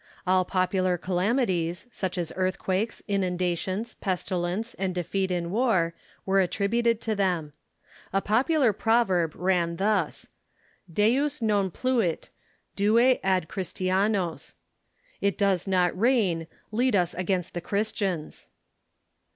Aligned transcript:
All 0.25 0.45
popular 0.45 0.97
calamities, 0.97 1.85
such 1.91 2.17
as 2.17 2.33
earthquakes, 2.35 3.03
inundations, 3.07 3.93
pes 3.93 4.23
tilence, 4.23 4.73
and 4.79 4.95
defeat 4.95 5.29
in 5.29 5.45
Avar, 5.53 5.93
AA'ere 6.27 6.43
attributed 6.43 6.99
to 7.01 7.13
them. 7.15 7.53
A 8.11 8.19
popu 8.19 8.59
lar 8.59 8.73
proverb 8.73 9.35
ran 9.35 9.75
thus:" 9.75 10.27
Deus 10.91 11.39
non 11.39 11.69
pluit— 11.69 12.29
due 12.75 12.97
ad 13.21 13.47
Christianos!" 13.47 14.55
"It 15.21 15.37
does 15.37 15.67
not 15.67 15.95
rain— 15.99 16.47
lead 16.71 16.95
us 16.95 17.13
against 17.13 17.53
the 17.53 17.61
Christians!" 17.61 18.49